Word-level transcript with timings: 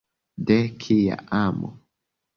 De 0.49 0.57
kia 0.83 1.19
amo? 1.43 1.73